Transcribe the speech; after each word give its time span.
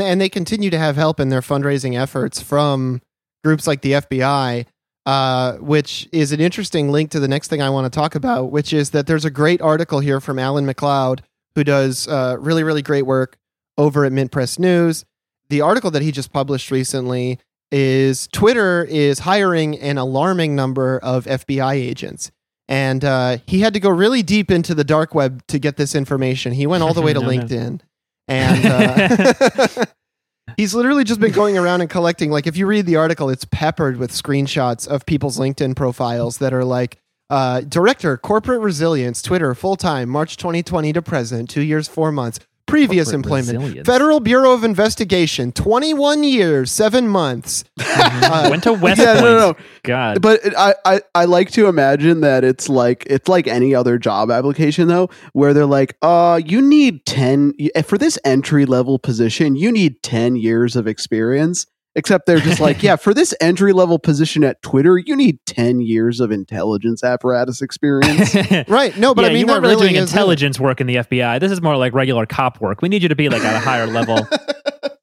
and 0.00 0.10
and 0.10 0.20
they 0.20 0.28
continue 0.28 0.70
to 0.70 0.78
have 0.78 0.96
help 0.96 1.20
in 1.20 1.28
their 1.28 1.40
fundraising 1.40 1.98
efforts 2.00 2.40
from 2.40 3.00
groups 3.42 3.66
like 3.66 3.82
the 3.82 3.92
FBI. 3.92 4.66
Uh, 5.04 5.56
which 5.58 6.08
is 6.10 6.32
an 6.32 6.40
interesting 6.40 6.90
link 6.90 7.12
to 7.12 7.20
the 7.20 7.28
next 7.28 7.46
thing 7.46 7.62
I 7.62 7.70
want 7.70 7.84
to 7.84 7.96
talk 7.96 8.16
about, 8.16 8.50
which 8.50 8.72
is 8.72 8.90
that 8.90 9.06
there's 9.06 9.24
a 9.24 9.30
great 9.30 9.62
article 9.62 10.00
here 10.00 10.20
from 10.20 10.36
Alan 10.36 10.66
MacLeod, 10.66 11.22
who 11.54 11.62
does 11.62 12.08
uh, 12.08 12.36
really, 12.40 12.64
really 12.64 12.82
great 12.82 13.06
work 13.06 13.36
over 13.78 14.04
at 14.04 14.10
Mint 14.10 14.32
Press 14.32 14.58
News. 14.58 15.04
The 15.48 15.60
article 15.60 15.92
that 15.92 16.02
he 16.02 16.10
just 16.10 16.32
published 16.32 16.72
recently 16.72 17.38
is 17.70 18.26
Twitter 18.32 18.82
is 18.82 19.20
hiring 19.20 19.78
an 19.78 19.96
alarming 19.96 20.56
number 20.56 20.98
of 20.98 21.24
FBI 21.26 21.74
agents. 21.74 22.32
And 22.66 23.04
uh, 23.04 23.38
he 23.46 23.60
had 23.60 23.74
to 23.74 23.80
go 23.80 23.90
really 23.90 24.24
deep 24.24 24.50
into 24.50 24.74
the 24.74 24.82
dark 24.82 25.14
web 25.14 25.46
to 25.46 25.60
get 25.60 25.76
this 25.76 25.94
information. 25.94 26.52
He 26.52 26.66
went 26.66 26.82
all 26.82 26.94
the 26.94 27.02
way 27.06 27.12
to 27.12 27.20
No, 27.20 27.26
no. 27.42 27.86
And 28.28 28.66
uh, 28.66 29.84
he's 30.56 30.74
literally 30.74 31.04
just 31.04 31.20
been 31.20 31.32
going 31.32 31.56
around 31.56 31.80
and 31.80 31.90
collecting. 31.90 32.30
Like, 32.30 32.46
if 32.46 32.56
you 32.56 32.66
read 32.66 32.86
the 32.86 32.96
article, 32.96 33.30
it's 33.30 33.44
peppered 33.44 33.96
with 33.96 34.10
screenshots 34.10 34.86
of 34.86 35.06
people's 35.06 35.38
LinkedIn 35.38 35.76
profiles 35.76 36.38
that 36.38 36.52
are 36.52 36.64
like, 36.64 36.98
uh, 37.28 37.60
Director, 37.62 38.16
Corporate 38.16 38.60
Resilience, 38.60 39.20
Twitter, 39.20 39.54
full 39.54 39.76
time, 39.76 40.08
March 40.08 40.36
2020 40.36 40.92
to 40.92 41.02
present, 41.02 41.50
two 41.50 41.62
years, 41.62 41.88
four 41.88 42.12
months. 42.12 42.38
Previous 42.66 43.12
employment, 43.12 43.58
resilience. 43.58 43.86
Federal 43.86 44.20
Bureau 44.20 44.52
of 44.52 44.64
Investigation, 44.64 45.52
21 45.52 46.24
years, 46.24 46.70
seven 46.72 47.06
months. 47.08 47.64
Uh, 47.78 48.48
Went 48.50 48.64
to 48.64 48.72
West 48.72 49.00
Yeah, 49.00 49.14
Point. 49.14 49.24
no, 49.24 49.32
no, 49.32 49.38
no. 49.52 49.56
God. 49.84 50.20
But 50.20 50.40
I, 50.56 50.74
I, 50.84 51.00
I 51.14 51.24
like 51.26 51.50
to 51.52 51.68
imagine 51.68 52.20
that 52.22 52.42
it's 52.44 52.68
like 52.68 53.06
it's 53.08 53.28
like 53.28 53.46
any 53.46 53.74
other 53.74 53.98
job 53.98 54.30
application 54.30 54.88
though, 54.88 55.10
where 55.32 55.54
they're 55.54 55.64
like, 55.66 55.96
uh, 56.02 56.40
you 56.44 56.60
need 56.60 57.06
ten 57.06 57.54
for 57.84 57.98
this 57.98 58.18
entry 58.24 58.66
level 58.66 58.98
position, 58.98 59.54
you 59.56 59.70
need 59.70 60.02
ten 60.02 60.34
years 60.36 60.74
of 60.76 60.86
experience. 60.88 61.66
Except 61.96 62.26
they're 62.26 62.38
just 62.38 62.60
like, 62.60 62.82
yeah, 62.82 62.96
for 62.96 63.14
this 63.14 63.34
entry 63.40 63.72
level 63.72 63.98
position 63.98 64.44
at 64.44 64.60
Twitter, 64.62 64.98
you 64.98 65.16
need 65.16 65.38
ten 65.46 65.80
years 65.80 66.20
of 66.20 66.30
intelligence 66.30 67.02
apparatus 67.02 67.62
experience. 67.62 68.34
right. 68.68 68.96
No, 68.96 69.14
but 69.14 69.22
yeah, 69.22 69.28
I 69.28 69.30
mean, 69.30 69.40
you 69.40 69.46
that 69.46 69.52
weren't 69.52 69.62
really, 69.62 69.74
really 69.74 69.88
doing 69.88 70.02
is 70.02 70.10
it. 70.10 70.12
intelligence 70.12 70.60
work 70.60 70.80
in 70.80 70.86
the 70.86 70.96
FBI. 70.96 71.40
This 71.40 71.50
is 71.50 71.62
more 71.62 71.76
like 71.76 71.94
regular 71.94 72.26
cop 72.26 72.60
work. 72.60 72.82
We 72.82 72.88
need 72.88 73.02
you 73.02 73.08
to 73.08 73.16
be 73.16 73.28
like 73.28 73.42
at 73.42 73.56
a 73.56 73.60
higher 73.60 73.86
level. 73.86 74.28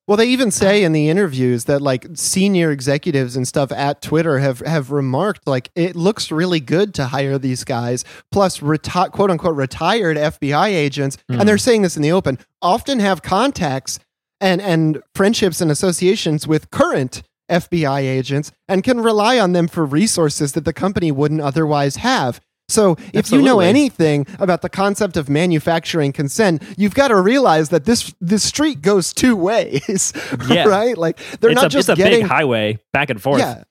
Well, 0.06 0.18
they 0.18 0.28
even 0.28 0.52
say 0.52 0.84
in 0.84 0.92
the 0.92 1.08
interviews 1.08 1.64
that 1.66 1.82
like 1.82 2.06
senior 2.14 2.72
executives 2.72 3.38
and 3.38 3.48
stuff 3.48 3.72
at 3.72 4.02
Twitter 4.02 4.40
have 4.40 4.60
have 4.60 4.92
remarked 4.92 5.48
like 5.48 5.72
it 5.76 5.96
looks 5.96 6.30
really 6.30 6.60
good 6.60 6.94
to 6.96 7.06
hire 7.06 7.38
these 7.38 7.64
guys 7.64 8.04
plus 8.30 8.60
reti- 8.60 9.12
quote 9.12 9.32
unquote 9.32 9.56
retired 9.56 10.18
FBI 10.18 10.68
agents 10.68 11.18
and 11.30 11.48
they're 11.48 11.56
hmm. 11.56 11.60
saying 11.60 11.82
this 11.84 11.96
in 11.96 12.02
the 12.02 12.12
open 12.12 12.38
often 12.62 13.00
have 13.00 13.22
contacts 13.22 13.98
and 14.44 14.62
and 14.62 15.02
friendships 15.16 15.62
and 15.62 15.72
associations 15.72 16.46
with 16.48 16.70
current 16.70 17.24
FBI 17.50 18.02
agents 18.02 18.52
and 18.68 18.84
can 18.84 19.00
rely 19.02 19.40
on 19.40 19.54
them 19.54 19.68
for 19.68 19.86
resources 19.86 20.52
that 20.54 20.66
the 20.66 20.74
company 20.74 21.12
wouldn't 21.12 21.42
otherwise 21.42 21.98
have. 21.98 22.40
So 22.70 22.96
if 23.14 23.32
you 23.32 23.42
know 23.42 23.60
anything 23.60 24.26
about 24.40 24.62
the 24.62 24.70
concept 24.70 25.18
of 25.18 25.30
manufacturing 25.30 26.14
consent, 26.14 26.64
you've 26.78 26.96
got 26.96 27.10
to 27.10 27.20
realize 27.20 27.70
that 27.70 27.86
this 27.86 28.14
this 28.22 28.44
street 28.44 28.82
goes 28.82 29.14
two 29.14 29.36
ways, 29.36 30.14
Yeah. 30.50 30.66
right? 30.66 30.98
Like 30.98 31.18
they're 31.40 31.52
it's 31.52 31.62
not 31.62 31.66
a, 31.66 31.70
just 31.70 31.90
it's 31.90 32.00
a 32.00 32.02
getting 32.02 32.22
big 32.22 32.30
highway 32.30 32.80
back 32.94 33.10
and 33.10 33.22
forth. 33.22 33.40
yeah, 33.40 33.64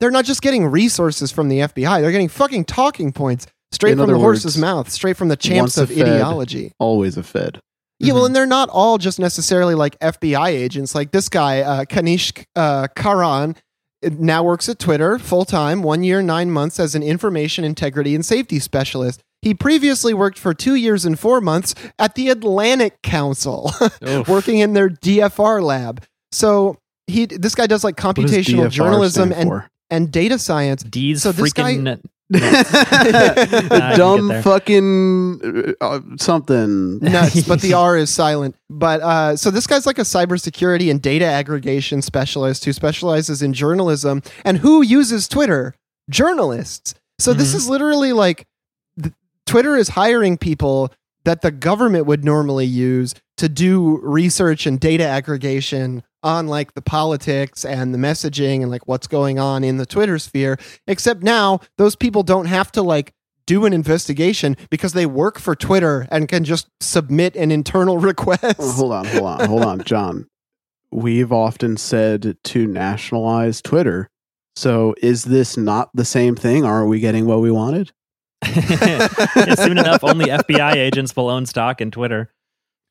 they're 0.00 0.12
not 0.12 0.24
just 0.24 0.40
getting 0.40 0.66
resources 0.66 1.32
from 1.32 1.48
the 1.48 1.58
FBI. 1.60 2.00
They're 2.00 2.12
getting 2.12 2.28
fucking 2.28 2.64
talking 2.66 3.12
points 3.12 3.46
straight 3.72 3.92
In 3.92 3.98
from 3.98 4.06
the 4.06 4.14
other 4.14 4.22
horse's 4.22 4.56
mouth, 4.56 4.88
straight 4.88 5.16
from 5.16 5.28
the 5.28 5.36
champs 5.36 5.76
of 5.76 5.88
Fed, 5.88 6.02
ideology. 6.08 6.72
Always 6.78 7.16
a 7.16 7.22
Fed. 7.24 7.60
Yeah, 8.00 8.08
Mm-hmm. 8.10 8.14
well, 8.16 8.26
and 8.26 8.36
they're 8.36 8.46
not 8.46 8.68
all 8.70 8.98
just 8.98 9.18
necessarily 9.18 9.74
like 9.74 9.98
FBI 9.98 10.48
agents. 10.48 10.94
Like 10.94 11.10
this 11.10 11.28
guy, 11.28 11.60
uh, 11.62 11.84
Kanish 11.84 12.44
uh, 12.54 12.86
Karan, 12.94 13.56
now 14.02 14.44
works 14.44 14.68
at 14.68 14.78
Twitter 14.78 15.18
full 15.18 15.44
time, 15.44 15.82
one 15.82 16.04
year, 16.04 16.22
nine 16.22 16.50
months 16.52 16.78
as 16.78 16.94
an 16.94 17.02
information 17.02 17.64
integrity 17.64 18.14
and 18.14 18.24
safety 18.24 18.60
specialist. 18.60 19.20
He 19.42 19.54
previously 19.54 20.14
worked 20.14 20.38
for 20.38 20.54
two 20.54 20.74
years 20.76 21.04
and 21.04 21.18
four 21.18 21.40
months 21.40 21.74
at 21.98 22.14
the 22.14 22.28
Atlantic 22.28 23.02
Council, 23.02 23.72
working 24.28 24.58
in 24.58 24.72
their 24.74 24.88
DFR 24.88 25.62
lab. 25.62 26.04
So 26.32 26.76
he, 27.08 27.26
this 27.26 27.54
guy 27.54 27.66
does 27.66 27.82
like 27.84 27.96
computational 27.96 28.70
journalism 28.70 29.32
and 29.32 29.48
for? 29.48 29.68
and 29.90 30.10
data 30.12 30.38
science. 30.38 30.82
D's 30.84 31.22
So 31.22 31.32
this 31.32 31.52
guy- 31.52 31.74
freaking. 31.74 31.84
The 31.84 32.08
get 32.32 33.96
dumb 33.96 34.42
fucking 34.42 35.76
uh, 35.80 35.84
uh, 35.84 36.00
something. 36.18 36.98
nuts, 36.98 37.42
but 37.46 37.60
the 37.60 37.72
R 37.74 37.96
is 37.96 38.12
silent. 38.12 38.56
But 38.70 39.00
uh, 39.00 39.36
so 39.36 39.50
this 39.50 39.66
guy's 39.66 39.86
like 39.86 39.98
a 39.98 40.02
cybersecurity 40.02 40.90
and 40.90 41.00
data 41.00 41.24
aggregation 41.24 42.02
specialist 42.02 42.64
who 42.64 42.72
specializes 42.72 43.42
in 43.42 43.52
journalism 43.52 44.22
and 44.44 44.58
who 44.58 44.82
uses 44.82 45.28
Twitter? 45.28 45.74
Journalists. 46.10 46.94
So 47.18 47.32
this 47.32 47.52
Mhm. 47.52 47.56
is 47.56 47.68
literally 47.68 48.12
like 48.12 48.46
th- 49.02 49.14
Twitter 49.46 49.76
is 49.76 49.90
hiring 49.90 50.38
people 50.38 50.92
that 51.24 51.42
the 51.42 51.50
government 51.50 52.06
would 52.06 52.24
normally 52.24 52.64
use 52.66 53.14
to 53.36 53.48
do 53.48 53.98
research 54.02 54.66
and 54.66 54.80
data 54.80 55.04
aggregation 55.06 56.02
on 56.22 56.46
like 56.46 56.74
the 56.74 56.82
politics 56.82 57.64
and 57.64 57.94
the 57.94 57.98
messaging 57.98 58.62
and 58.62 58.70
like 58.70 58.86
what's 58.88 59.06
going 59.06 59.38
on 59.38 59.64
in 59.64 59.76
the 59.76 59.86
Twitter 59.86 60.18
sphere. 60.18 60.58
Except 60.86 61.22
now 61.22 61.60
those 61.76 61.96
people 61.96 62.22
don't 62.22 62.46
have 62.46 62.72
to 62.72 62.82
like 62.82 63.14
do 63.46 63.64
an 63.64 63.72
investigation 63.72 64.56
because 64.70 64.92
they 64.92 65.06
work 65.06 65.38
for 65.38 65.56
Twitter 65.56 66.06
and 66.10 66.28
can 66.28 66.44
just 66.44 66.68
submit 66.80 67.34
an 67.34 67.50
internal 67.50 67.98
request. 67.98 68.56
Oh, 68.58 68.72
hold 68.72 68.92
on, 68.92 69.06
hold 69.06 69.24
on, 69.24 69.48
hold 69.48 69.64
on, 69.64 69.80
John. 69.84 70.26
We've 70.90 71.32
often 71.32 71.76
said 71.76 72.36
to 72.42 72.66
nationalize 72.66 73.60
Twitter. 73.62 74.08
So 74.56 74.94
is 75.02 75.24
this 75.24 75.56
not 75.56 75.90
the 75.94 76.04
same 76.04 76.34
thing? 76.34 76.64
Are 76.64 76.86
we 76.86 77.00
getting 77.00 77.26
what 77.26 77.40
we 77.40 77.50
wanted? 77.50 77.92
Soon 78.44 79.78
enough, 79.78 80.02
only 80.02 80.26
FBI 80.26 80.74
agents 80.74 81.14
will 81.14 81.28
own 81.28 81.46
stock 81.46 81.80
in 81.80 81.90
Twitter. 81.90 82.32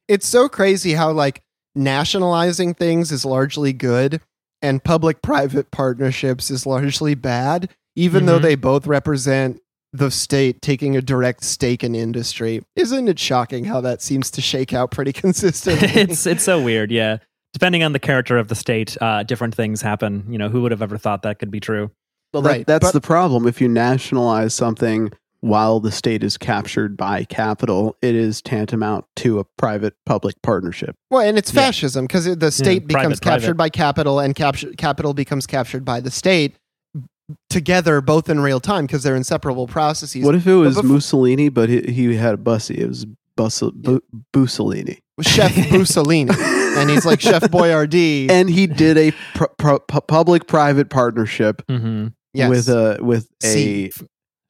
It's 0.07 0.27
so 0.27 0.47
crazy 0.47 0.93
how 0.93 1.11
like 1.11 1.43
nationalizing 1.77 2.73
things 2.73 3.11
is 3.11 3.23
largely 3.25 3.73
good 3.73 4.21
and 4.61 4.83
public 4.83 5.21
private 5.21 5.71
partnerships 5.71 6.49
is 6.49 6.65
largely 6.65 7.13
bad, 7.15 7.69
even 7.95 8.25
though 8.25 8.39
Mhm. 8.39 8.43
they 8.43 8.55
both 8.55 8.87
represent 8.87 9.61
the 9.93 10.11
state 10.11 10.61
taking 10.61 10.97
a 10.97 11.01
direct 11.01 11.43
stake 11.43 11.83
in 11.83 11.95
industry. 11.95 12.63
Isn't 12.75 13.07
it 13.07 13.19
shocking 13.19 13.65
how 13.65 13.81
that 13.81 14.01
seems 14.01 14.29
to 14.31 14.41
shake 14.41 14.73
out 14.73 14.91
pretty 14.91 15.13
consistently? 15.23 15.87
it's 16.01 16.25
it's 16.25 16.43
so 16.43 16.61
weird. 16.61 16.91
Yeah, 16.91 17.17
depending 17.53 17.83
on 17.83 17.93
the 17.93 17.99
character 17.99 18.37
of 18.37 18.47
the 18.49 18.55
state, 18.55 18.97
uh, 19.01 19.23
different 19.23 19.55
things 19.55 19.81
happen. 19.81 20.25
You 20.29 20.37
know, 20.37 20.49
who 20.49 20.61
would 20.63 20.71
have 20.71 20.81
ever 20.81 20.97
thought 20.97 21.21
that 21.21 21.39
could 21.39 21.51
be 21.51 21.59
true? 21.59 21.91
Well, 22.33 22.43
Right, 22.43 22.65
that, 22.67 22.81
that's 22.81 22.91
but- 22.91 22.93
the 23.01 23.05
problem. 23.07 23.47
If 23.47 23.61
you 23.61 23.69
nationalize 23.69 24.53
something 24.53 25.11
while 25.47 25.79
the 25.79 25.91
state 25.91 26.23
is 26.23 26.37
captured 26.37 26.95
by 26.97 27.23
capital, 27.23 27.95
it 28.01 28.15
is 28.15 28.41
tantamount 28.41 29.05
to 29.17 29.39
a 29.39 29.43
private 29.57 29.93
public 30.05 30.35
partnership. 30.41 30.95
Well, 31.09 31.21
and 31.21 31.37
it's 31.37 31.53
Yeah. 31.53 31.61
fascism 31.61 32.05
because 32.05 32.25
the 32.35 32.51
state 32.51 32.87
becomes 32.87 33.19
private, 33.19 33.21
private. 33.21 33.39
captured 33.41 33.53
by 33.57 33.69
capital, 33.69 34.19
and 34.19 34.35
capture, 34.35 34.71
capital 34.77 35.13
becomes 35.13 35.47
captured 35.47 35.83
by 35.85 35.99
the 35.99 36.11
state 36.11 36.55
together, 37.49 38.01
both 38.01 38.29
in 38.29 38.39
real 38.39 38.59
time 38.59 38.85
because 38.85 39.03
they're 39.03 39.15
inseparable 39.15 39.67
processes. 39.67 40.23
What 40.23 40.35
if 40.35 40.47
it 40.47 40.53
was 40.53 40.75
before- 40.75 40.91
Mussolini, 40.91 41.49
but 41.49 41.69
he, 41.69 41.81
he 41.81 42.15
had 42.15 42.33
a 42.33 42.37
bussy? 42.37 42.75
It 42.75 42.87
was 42.87 43.05
Bus- 43.35 43.61
Bu- 43.73 44.01
Bussolini. 44.33 44.99
Chef 45.21 45.55
Mussolini, 45.71 46.31
and 46.77 46.89
he's 46.89 47.05
like 47.05 47.19
Chef 47.21 47.43
Boyardee. 47.43 48.29
and 48.31 48.49
he 48.49 48.65
did 48.67 48.97
a 48.97 49.11
pr- 49.35 49.45
pr- 49.57 49.75
public-private 50.07 50.89
partnership 50.89 51.61
Mm-hmm. 51.67 52.07
yes. 52.33 52.49
with 52.49 52.69
a 52.69 52.97
with 53.01 53.27
a, 53.43 53.47
See, 53.47 53.91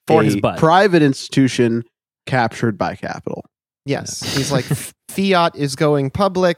for 0.08 0.22
a 0.22 0.26
his 0.26 0.36
butt. 0.38 0.58
private 0.58 1.02
institution 1.02 1.84
captured 2.26 2.78
by 2.78 2.96
capital. 2.96 3.46
yes, 3.86 4.22
he's 4.36 4.52
like 4.52 4.66
fiat 5.10 5.56
is 5.56 5.76
going 5.76 6.10
public, 6.10 6.58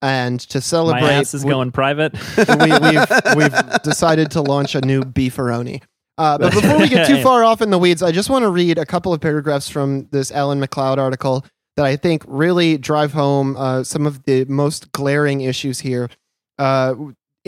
and 0.00 0.40
to 0.40 0.60
celebrate, 0.60 1.00
My 1.00 1.06
celebrate, 1.08 1.20
ass 1.20 1.34
is 1.34 1.44
we- 1.44 1.50
going 1.50 1.72
private. 1.72 2.12
we, 2.36 2.90
we've 2.90 3.36
we've 3.36 3.82
decided 3.82 4.30
to 4.32 4.42
launch 4.42 4.74
a 4.74 4.80
new 4.80 5.02
beefaroni. 5.02 5.82
Uh, 6.18 6.36
but 6.38 6.52
before 6.52 6.78
we 6.78 6.88
get 6.88 7.06
too 7.06 7.22
far 7.22 7.42
off 7.42 7.62
in 7.62 7.70
the 7.70 7.78
weeds, 7.78 8.02
I 8.02 8.12
just 8.12 8.28
want 8.30 8.42
to 8.42 8.50
read 8.50 8.76
a 8.78 8.84
couple 8.84 9.14
of 9.14 9.20
paragraphs 9.20 9.68
from 9.70 10.08
this 10.12 10.30
Alan 10.30 10.60
MacLeod 10.60 10.98
article 10.98 11.44
that 11.78 11.86
I 11.86 11.96
think 11.96 12.22
really 12.28 12.76
drive 12.76 13.12
home 13.14 13.56
uh, 13.56 13.82
some 13.82 14.06
of 14.06 14.22
the 14.24 14.44
most 14.44 14.92
glaring 14.92 15.40
issues 15.40 15.80
here. 15.80 16.10
Uh, 16.58 16.94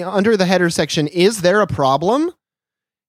under 0.03 0.35
the 0.37 0.47
header 0.47 0.71
section, 0.71 1.07
is 1.09 1.43
there 1.43 1.61
a 1.61 1.67
problem? 1.67 2.33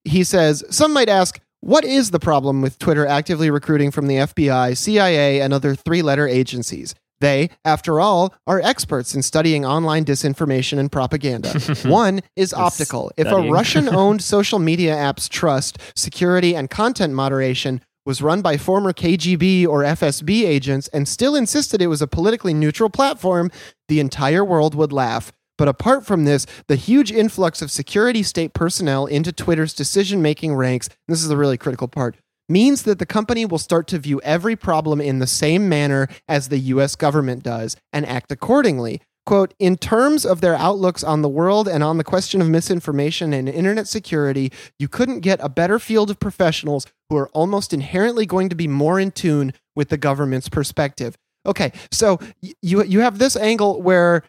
He 0.04 0.26
says, 0.26 0.62
some 0.70 0.92
might 0.94 1.08
ask, 1.10 1.40
what 1.66 1.84
is 1.84 2.12
the 2.12 2.20
problem 2.20 2.62
with 2.62 2.78
Twitter 2.78 3.08
actively 3.08 3.50
recruiting 3.50 3.90
from 3.90 4.06
the 4.06 4.18
FBI, 4.18 4.78
CIA, 4.78 5.42
and 5.42 5.52
other 5.52 5.74
three 5.74 6.04
letter 6.04 6.28
agencies? 6.28 6.94
They, 7.22 7.50
after 7.64 8.00
all, 8.00 8.36
are 8.46 8.62
experts 8.62 9.16
in 9.16 9.24
studying 9.24 9.66
online 9.66 10.06
disinformation 10.06 10.78
and 10.78 10.92
propaganda. 10.92 11.60
One 11.86 12.22
is 12.36 12.54
optical. 12.54 13.12
If 13.18 13.26
a. 13.26 13.50
Russian 13.50 13.90
owned 13.96 14.22
social 14.22 14.60
media 14.60 14.96
app's 14.96 15.28
trust, 15.28 15.80
security, 15.96 16.56
and 16.56 16.70
content 16.70 17.14
moderation 17.16 17.82
was 18.06 18.22
run 18.22 18.44
by 18.44 18.58
former 18.58 18.94
KGB 18.94 19.66
or 19.66 19.82
FSB 19.82 20.44
agents 20.44 20.88
and 20.90 21.08
still 21.08 21.36
insisted 21.36 21.82
it 21.82 21.88
was 21.88 22.04
a 22.04 22.08
politically 22.08 22.54
neutral 22.54 22.92
platform, 22.92 23.50
the 23.88 24.00
entire 24.00 24.46
world 24.46 24.76
would 24.76 24.94
laugh. 24.94 25.32
But 25.57 25.68
apart 25.68 26.06
from 26.06 26.25
this, 26.25 26.46
the 26.68 26.75
huge 26.75 27.12
influx 27.12 27.62
of 27.62 27.72
security 27.72 28.24
state 28.24 28.54
personnel 28.54 29.06
into 29.06 29.31
Twitter's 29.31 29.74
decision 29.74 30.22
making 30.22 30.54
ranks, 30.54 30.90
this 31.07 31.22
is 31.22 31.30
the 31.30 31.38
really 31.38 31.57
critical 31.57 31.88
part, 31.88 32.18
means 32.48 32.84
that 32.84 33.00
the 33.00 33.06
company 33.06 33.46
will 33.46 33.57
start 33.57 33.88
to 33.88 34.00
view 34.00 34.22
every 34.24 34.56
problem 34.56 35.02
in 35.02 35.19
the 35.19 35.28
same 35.28 35.68
manner 35.68 36.07
as 36.28 36.50
the 36.50 36.60
US 36.60 36.96
government 36.96 37.44
does 37.44 37.75
and 37.92 38.06
act 38.06 38.31
accordingly. 38.31 39.02
Quote, 39.25 39.56
in 39.57 39.75
terms 39.75 40.24
of 40.24 40.42
their 40.42 40.54
outlooks 40.54 41.04
on 41.04 41.24
the 41.24 41.30
world 41.30 41.68
and 41.68 41.84
on 41.84 41.98
the 41.98 42.04
question 42.04 42.42
of 42.42 42.50
misinformation 42.50 43.34
and 43.34 43.50
internet 43.50 43.88
security, 43.88 44.51
you 44.78 44.88
couldn't 44.88 45.22
get 45.22 45.40
a 45.42 45.50
better 45.50 45.80
field 45.80 46.12
of 46.12 46.19
professionals 46.19 46.86
who 47.10 47.18
are 47.18 47.30
almost 47.30 47.74
inherently 47.74 48.28
going 48.28 48.50
to 48.50 48.56
be 48.56 48.68
more 48.68 49.00
in 49.00 49.10
tune 49.10 49.51
with 49.75 49.90
the 49.90 49.98
government's 49.98 50.48
perspective. 50.48 51.18
Okay, 51.44 51.72
so 51.92 52.19
you 52.62 52.84
you 52.84 53.00
have 53.01 53.18
this 53.19 53.36
angle 53.36 53.81
where 53.81 54.24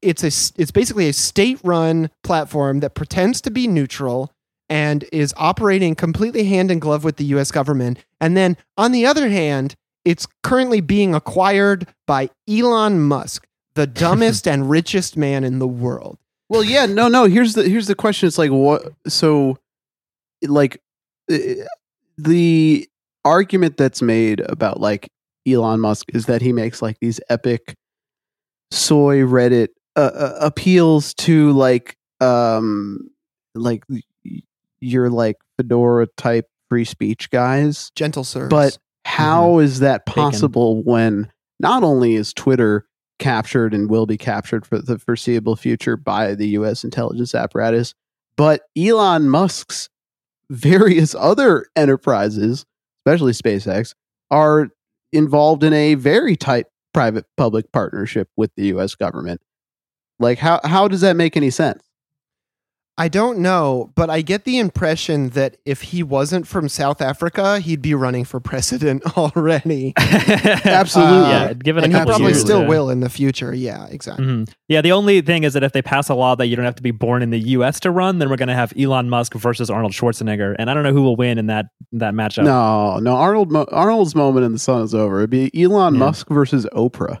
it's 0.00 0.22
a 0.22 0.60
it's 0.60 0.70
basically 0.70 1.08
a 1.08 1.12
state-run 1.12 2.10
platform 2.22 2.80
that 2.80 2.94
pretends 2.94 3.40
to 3.42 3.50
be 3.50 3.66
neutral 3.66 4.32
and 4.68 5.04
is 5.12 5.34
operating 5.36 5.94
completely 5.94 6.44
hand 6.44 6.70
in 6.70 6.78
glove 6.78 7.04
with 7.04 7.16
the 7.16 7.24
US 7.24 7.50
government. 7.50 7.98
And 8.20 8.36
then 8.36 8.56
on 8.76 8.92
the 8.92 9.04
other 9.06 9.28
hand, 9.28 9.74
it's 10.04 10.26
currently 10.42 10.80
being 10.80 11.14
acquired 11.14 11.86
by 12.06 12.30
Elon 12.48 13.00
Musk, 13.00 13.46
the 13.74 13.86
dumbest 14.02 14.48
and 14.48 14.70
richest 14.70 15.16
man 15.16 15.44
in 15.44 15.58
the 15.58 15.68
world. 15.68 16.18
Well, 16.48 16.64
yeah, 16.64 16.86
no, 16.86 17.08
no. 17.08 17.24
Here's 17.24 17.54
the 17.54 17.68
here's 17.68 17.86
the 17.86 17.94
question. 17.94 18.26
It's 18.26 18.38
like 18.38 18.50
what? 18.50 18.92
So, 19.08 19.58
like, 20.42 20.80
the 21.28 22.88
argument 23.24 23.76
that's 23.76 24.02
made 24.02 24.40
about 24.40 24.80
like 24.80 25.08
Elon 25.46 25.80
Musk 25.80 26.06
is 26.14 26.26
that 26.26 26.42
he 26.42 26.52
makes 26.52 26.82
like 26.82 26.98
these 27.00 27.20
epic 27.30 27.74
soy 28.72 29.18
Reddit 29.18 29.68
uh, 29.96 30.10
uh, 30.14 30.38
appeals 30.40 31.14
to 31.14 31.52
like 31.52 31.96
um 32.20 33.10
like 33.54 33.84
y- 33.88 34.00
your 34.80 35.10
like 35.10 35.36
fedora 35.56 36.06
type 36.16 36.48
free 36.68 36.84
speech 36.84 37.30
guys. 37.30 37.90
Gentle 37.94 38.24
sir 38.24 38.48
But 38.48 38.78
how 39.04 39.58
is 39.58 39.80
that 39.80 40.06
possible 40.06 40.82
when 40.82 41.30
not 41.60 41.82
only 41.82 42.14
is 42.14 42.32
Twitter 42.32 42.86
captured 43.18 43.74
and 43.74 43.90
will 43.90 44.06
be 44.06 44.16
captured 44.16 44.66
for 44.66 44.78
the 44.78 44.98
foreseeable 44.98 45.56
future 45.56 45.96
by 45.96 46.34
the 46.34 46.48
US 46.48 46.82
intelligence 46.82 47.34
apparatus, 47.34 47.94
but 48.36 48.62
Elon 48.76 49.28
Musk's 49.28 49.88
various 50.50 51.14
other 51.14 51.66
enterprises, 51.76 52.64
especially 53.00 53.32
SpaceX, 53.32 53.94
are 54.30 54.68
involved 55.12 55.62
in 55.62 55.72
a 55.72 55.94
very 55.94 56.36
tight 56.36 56.66
private 56.92 57.26
public 57.36 57.72
partnership 57.72 58.28
with 58.36 58.50
the 58.56 58.66
US 58.66 58.94
government. 58.94 59.40
Like 60.18 60.38
how 60.38 60.60
how 60.64 60.88
does 60.88 61.02
that 61.02 61.16
make 61.16 61.36
any 61.36 61.50
sense? 61.50 61.82
I 63.02 63.08
don't 63.08 63.38
know, 63.40 63.90
but 63.96 64.10
I 64.10 64.22
get 64.22 64.44
the 64.44 64.58
impression 64.60 65.30
that 65.30 65.56
if 65.66 65.82
he 65.82 66.04
wasn't 66.04 66.46
from 66.46 66.68
South 66.68 67.00
Africa, 67.02 67.58
he'd 67.58 67.82
be 67.82 67.94
running 67.94 68.24
for 68.24 68.38
president 68.52 69.02
already. 69.18 69.92
Absolutely. 69.98 71.16
Uh, 71.16 71.28
yeah, 71.28 71.52
give 71.54 71.76
it 71.78 71.82
and 71.82 71.92
a 71.92 71.98
he 71.98 72.04
probably 72.04 72.26
years. 72.28 72.40
still 72.40 72.62
yeah. 72.62 72.68
will 72.68 72.90
in 72.90 73.00
the 73.00 73.08
future. 73.10 73.52
Yeah, 73.52 73.86
exactly. 73.88 74.24
Mhm. 74.24 74.52
Yeah, 74.68 74.82
the 74.82 74.92
only 74.92 75.20
thing 75.20 75.42
is 75.42 75.54
that 75.54 75.64
if 75.64 75.72
they 75.72 75.82
pass 75.82 76.08
a 76.10 76.14
law 76.14 76.36
that 76.36 76.46
you 76.46 76.54
don't 76.54 76.64
have 76.64 76.76
to 76.76 76.82
be 76.82 76.92
born 76.92 77.22
in 77.22 77.30
the 77.30 77.40
U.S. 77.40 77.80
to 77.80 77.90
run, 77.90 78.20
then 78.20 78.30
we're 78.30 78.36
going 78.36 78.48
to 78.48 78.54
have 78.54 78.72
Elon 78.78 79.10
Musk 79.10 79.34
versus 79.34 79.68
Arnold 79.68 79.92
Schwarzenegger, 79.92 80.54
and 80.58 80.70
I 80.70 80.74
don't 80.74 80.84
know 80.84 80.92
who 80.92 81.02
will 81.02 81.16
win 81.16 81.38
in 81.38 81.46
that 81.46 81.66
that 81.90 82.14
matchup. 82.14 82.44
No, 82.44 82.98
no, 83.00 83.16
Arnold 83.16 83.50
Mo- 83.50 83.66
Arnold's 83.72 84.14
moment 84.14 84.46
in 84.46 84.52
the 84.52 84.58
sun 84.60 84.82
is 84.82 84.94
over. 84.94 85.18
It'd 85.18 85.30
be 85.30 85.50
Elon 85.60 85.94
Yeah. 85.94 85.98
Musk 85.98 86.28
versus 86.28 86.66
Oprah. 86.72 87.20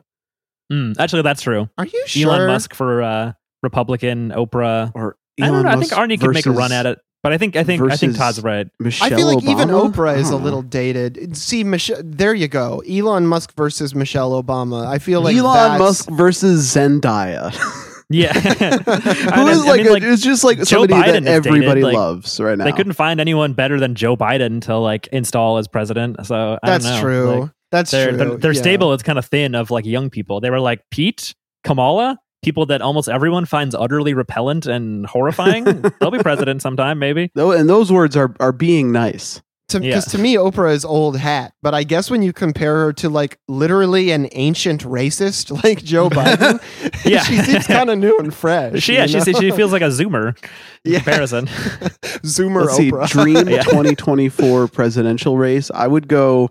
Mm, 0.72 0.94
actually, 1.00 1.22
that's 1.22 1.42
true. 1.42 1.68
Are 1.76 1.86
you 1.86 2.04
sure? 2.06 2.30
Elon 2.32 2.46
Musk 2.46 2.72
for 2.72 3.02
uh, 3.02 3.32
Republican, 3.64 4.30
Oprah. 4.30 4.92
Or 4.94 5.16
I 5.42 5.46
don't 5.46 5.54
Elon 5.54 5.64
know. 5.64 5.70
I 5.70 5.76
think 5.76 5.92
Arnie 5.92 6.20
could 6.20 6.32
make 6.34 6.46
a 6.46 6.50
run 6.50 6.72
at 6.72 6.86
it, 6.86 6.98
but 7.22 7.32
I 7.32 7.38
think 7.38 7.56
I 7.56 7.64
think 7.64 7.82
I 7.82 7.96
think 7.96 8.16
Todd's 8.16 8.42
right. 8.42 8.68
Michelle 8.78 9.12
I 9.12 9.16
feel 9.16 9.26
like 9.26 9.44
even 9.44 9.68
Oprah 9.68 10.16
is 10.16 10.30
a 10.30 10.36
little 10.36 10.62
dated. 10.62 11.36
See, 11.36 11.64
Michelle, 11.64 12.00
there 12.02 12.34
you 12.34 12.48
go. 12.48 12.82
Elon 12.88 13.26
Musk 13.26 13.54
versus 13.56 13.94
Michelle 13.94 14.42
Obama. 14.42 14.86
I 14.86 14.98
feel 14.98 15.20
like 15.20 15.36
Elon 15.36 15.54
that's- 15.54 15.78
Musk 15.78 16.10
versus 16.10 16.74
Zendaya. 16.74 17.54
Yeah, 18.10 18.32
Who 18.34 19.48
is 19.48 19.64
like, 19.64 19.80
a- 19.80 20.12
it's 20.12 20.20
just 20.22 20.44
like 20.44 20.58
Joe 20.58 20.82
somebody 20.82 20.92
Biden 20.92 21.04
that 21.04 21.16
is 21.16 21.24
dated, 21.24 21.46
everybody 21.46 21.82
like, 21.82 21.94
loves 21.94 22.38
right 22.38 22.58
now. 22.58 22.64
they 22.64 22.72
couldn't 22.72 22.92
find 22.92 23.20
anyone 23.20 23.54
better 23.54 23.80
than 23.80 23.94
Joe 23.94 24.18
Biden 24.18 24.60
to 24.62 24.76
like 24.76 25.06
install 25.08 25.56
as 25.56 25.66
president. 25.66 26.26
So 26.26 26.58
I 26.62 26.70
That's 26.70 26.84
don't 26.84 26.94
know. 26.94 27.00
true. 27.00 27.40
Like, 27.40 27.50
that's 27.70 27.90
their 27.90 28.08
true. 28.10 28.16
their, 28.18 28.36
their 28.36 28.52
yeah. 28.52 28.60
stable 28.60 28.92
is 28.92 29.02
kind 29.02 29.18
of 29.18 29.24
thin 29.24 29.54
of 29.54 29.70
like 29.70 29.86
young 29.86 30.10
people. 30.10 30.40
They 30.40 30.50
were 30.50 30.60
like 30.60 30.82
Pete, 30.90 31.34
Kamala, 31.64 32.18
people 32.42 32.66
that 32.66 32.82
almost 32.82 33.08
everyone 33.08 33.44
finds 33.46 33.74
utterly 33.74 34.14
repellent 34.14 34.66
and 34.66 35.06
horrifying. 35.06 35.64
They'll 36.00 36.10
be 36.10 36.18
president 36.18 36.62
sometime, 36.62 36.98
maybe. 36.98 37.30
Though, 37.34 37.52
and 37.52 37.68
those 37.68 37.90
words 37.92 38.16
are 38.16 38.34
are 38.40 38.52
being 38.52 38.92
nice. 38.92 39.40
Because 39.68 39.84
Yeah. 39.84 40.00
to 40.00 40.18
me, 40.18 40.34
Oprah 40.34 40.70
is 40.74 40.84
old 40.84 41.16
hat. 41.16 41.54
But 41.62 41.72
I 41.72 41.82
guess 41.84 42.10
when 42.10 42.20
you 42.20 42.34
compare 42.34 42.74
her 42.84 42.92
to 42.94 43.08
like 43.08 43.38
literally 43.48 44.10
an 44.10 44.28
ancient 44.32 44.82
racist 44.84 45.50
like 45.64 45.82
Joe 45.82 46.10
Biden, 46.10 46.60
Yeah. 47.06 47.22
she 47.22 47.38
seems 47.38 47.66
kind 47.66 47.88
of 47.88 47.98
new 47.98 48.18
and 48.18 48.34
fresh. 48.34 48.82
She 48.82 48.94
yeah, 48.94 49.06
she, 49.06 49.18
know? 49.18 49.40
she 49.40 49.50
feels 49.52 49.72
like 49.72 49.80
a 49.80 49.86
zoomer 49.86 50.36
in 50.84 50.92
Yeah. 50.92 50.98
comparison. 50.98 51.46
Zoomer 51.46 52.66
Let's 52.66 52.76
see, 52.76 52.90
dream 53.14 53.48
Yeah. 53.48 53.62
2024 53.62 54.68
presidential 54.68 55.38
race. 55.38 55.70
I 55.74 55.86
would 55.86 56.06
go 56.06 56.50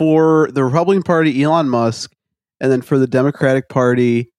for 0.00 0.48
the 0.52 0.64
Republican 0.64 1.02
Party, 1.04 1.40
Elon 1.42 1.68
Musk, 1.68 2.12
and 2.60 2.72
then 2.72 2.82
for 2.82 2.98
the 2.98 3.06
Democratic 3.06 3.68
Party, 3.68 4.30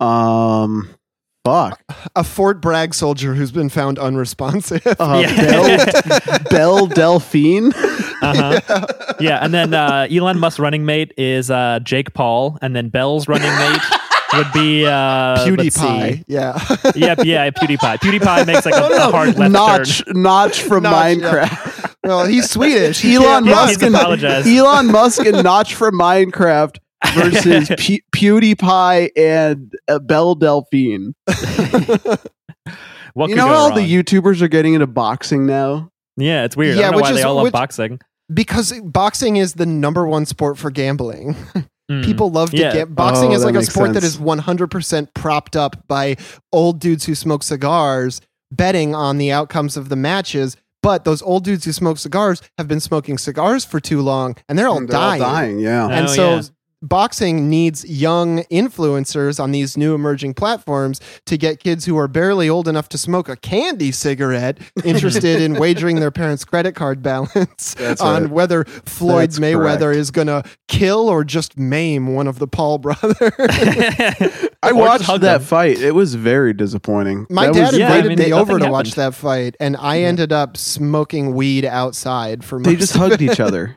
um, 0.00 0.88
fuck, 1.44 1.80
a 2.16 2.24
Fort 2.24 2.60
Bragg 2.60 2.94
soldier 2.94 3.34
who's 3.34 3.52
been 3.52 3.68
found 3.68 3.98
unresponsive. 3.98 4.86
uh, 4.86 5.22
Yeah. 5.24 5.36
Belle, 5.84 6.38
Belle 6.50 6.86
Delphine. 6.86 7.72
Uh-huh. 8.22 8.86
Yeah, 9.20 9.38
and 9.42 9.52
then 9.52 9.74
uh, 9.74 10.06
Elon 10.10 10.38
Musk's 10.38 10.58
running 10.58 10.84
mate 10.84 11.12
is 11.18 11.50
uh, 11.50 11.80
Jake 11.82 12.14
Paul, 12.14 12.58
and 12.62 12.74
then 12.74 12.88
Belle's 12.88 13.28
running 13.28 13.52
mate 13.58 13.80
would 14.32 14.52
be 14.52 14.84
uh. 14.86 15.36
PewDiePie. 15.46 16.24
Yeah. 16.26 16.58
Yep, 16.94 17.20
yeah, 17.24 17.50
PewDiePie. 17.50 17.98
PewDiePie 17.98 18.46
makes 18.46 18.64
like 18.66 18.74
a, 18.74 18.86
a 18.94 19.10
hard 19.10 19.36
left 19.38 19.52
Notch, 19.52 20.02
Notch 20.08 20.62
from 20.62 20.82
Notch, 20.84 21.16
yeah. 21.18 21.44
Minecraft. 21.46 21.94
well, 22.02 22.24
he's 22.26 22.50
Swedish. 22.50 23.04
Elon 23.04 23.44
Yeah, 23.44 23.52
Musk 23.54 23.80
he's 23.80 23.94
and. 23.94 24.46
Elon 24.46 24.86
Musk 24.90 25.24
and 25.24 25.44
Notch 25.44 25.74
from 25.74 25.94
Minecraft 25.98 26.78
versus 27.32 27.68
Pe- 27.78 28.00
PewDiePie 28.14 29.10
and 29.16 29.72
uh, 29.88 29.98
Belle 30.00 30.34
Delphine. 30.34 31.14
turn. 31.28 32.16
What 33.14 33.30
you 33.30 33.36
know 33.36 33.44
go 33.46 33.48
how 33.54 33.68
wrong? 33.68 33.74
the 33.76 33.82
YouTubers 34.02 34.42
are 34.42 34.48
getting 34.48 34.74
into 34.74 34.86
boxing 34.88 35.46
now? 35.46 35.90
Yeah, 36.16 36.44
it's 36.44 36.56
weird. 36.56 36.76
Yeah, 36.76 36.88
I 36.88 36.90
don't 36.90 36.92
know 36.92 36.96
which 36.96 37.02
why 37.04 37.10
is- 37.10 37.16
they 37.16 37.22
all 37.22 37.34
love 37.36 37.44
which- 37.44 37.52
boxing. 37.52 38.00
because 38.32 38.72
boxing 38.82 39.36
is 39.36 39.54
the 39.54 39.66
number 39.66 40.06
one 40.06 40.26
sport 40.26 40.58
for 40.58 40.70
gambling. 40.70 41.36
Mm. 41.90 42.02
People 42.02 42.30
love 42.30 42.50
to 42.50 42.56
Yeah. 42.56 42.72
get 42.72 42.94
boxing 42.94 43.28
Oh, 43.30 43.34
is 43.34 43.44
like 43.44 43.54
a 43.56 43.62
sport 43.62 43.92
that 43.92 44.00
sense. 44.02 44.14
is 44.14 44.18
100% 44.20 45.12
propped 45.14 45.54
up 45.54 45.86
by 45.86 46.16
old 46.50 46.80
dudes 46.80 47.04
who 47.04 47.14
smoke 47.14 47.42
cigars 47.42 48.22
betting 48.50 48.94
on 48.94 49.18
the 49.18 49.30
outcomes 49.30 49.76
of 49.76 49.90
the 49.90 49.96
matches. 49.96 50.56
But 50.82 51.04
those 51.04 51.20
old 51.20 51.44
dudes 51.44 51.66
who 51.66 51.72
smoke 51.72 51.98
cigars 51.98 52.40
have 52.56 52.68
been 52.68 52.80
smoking 52.80 53.18
cigars 53.18 53.64
for 53.66 53.80
too 53.80 54.00
long 54.00 54.34
and 54.48 54.58
they're 54.58 54.66
all 54.66 54.78
And 54.78 54.88
they're 54.88 54.96
all 54.98 55.18
dying. 55.18 55.20
dying, 55.20 55.58
yeah. 55.58 55.86
And 55.88 56.06
Oh, 56.06 56.10
so 56.10 56.34
yeah. 56.36 56.42
Boxing 56.88 57.48
needs 57.48 57.84
young 57.84 58.44
influencers 58.44 59.40
on 59.42 59.50
these 59.52 59.76
new 59.76 59.94
emerging 59.94 60.34
platforms 60.34 61.00
to 61.26 61.36
get 61.36 61.60
kids 61.60 61.84
who 61.86 61.96
are 61.98 62.06
barely 62.08 62.48
old 62.48 62.68
enough 62.68 62.88
to 62.90 62.98
smoke 62.98 63.28
a 63.28 63.36
candy 63.36 63.90
cigarette 63.90 64.58
interested 64.84 65.40
in 65.42 65.54
wagering 65.54 66.00
their 66.00 66.10
parents' 66.10 66.44
credit 66.44 66.74
card 66.74 67.02
balance 67.02 67.74
That's 67.78 68.00
on 68.00 68.22
right. 68.24 68.30
whether 68.30 68.64
Floyd 68.64 69.30
That's 69.30 69.38
Mayweather 69.38 69.78
correct. 69.80 69.98
is 69.98 70.10
going 70.10 70.26
to 70.28 70.44
kill 70.68 71.08
or 71.08 71.24
just 71.24 71.58
maim 71.58 72.14
one 72.14 72.26
of 72.28 72.38
the 72.38 72.46
Paul 72.46 72.78
brothers. 72.78 73.18
I 74.62 74.72
watched 74.72 75.06
that 75.06 75.20
them. 75.20 75.40
fight. 75.42 75.78
It 75.80 75.94
was 75.94 76.14
very 76.14 76.52
disappointing. 76.52 77.26
My 77.30 77.46
That 77.46 77.54
dad 77.54 77.60
was, 77.72 77.78
Yeah, 77.78 77.92
I 77.92 77.96
invited 77.96 78.18
mean, 78.18 78.28
me 78.28 78.32
over 78.32 78.52
nothing 78.54 78.66
to 78.66 78.72
watch 78.72 78.92
that 78.92 79.14
fight, 79.14 79.56
and 79.60 79.76
I 79.76 80.00
ended 80.00 80.32
up 80.32 80.56
smoking 80.56 81.34
weed 81.34 81.64
outside 81.64 82.44
for 82.44 82.58
most 82.58 82.64
they 82.66 82.76
just 82.76 82.94
of 82.94 83.00
hugged 83.00 83.22
it. 83.22 83.30
each 83.30 83.40
other. 83.40 83.72